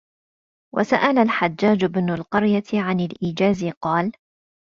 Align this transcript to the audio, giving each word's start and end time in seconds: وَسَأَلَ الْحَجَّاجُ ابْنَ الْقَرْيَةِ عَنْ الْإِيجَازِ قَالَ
وَسَأَلَ 0.75 1.17
الْحَجَّاجُ 1.19 1.83
ابْنَ 1.83 2.09
الْقَرْيَةِ 2.09 2.63
عَنْ 2.81 2.99
الْإِيجَازِ 2.99 3.65
قَالَ 3.65 4.11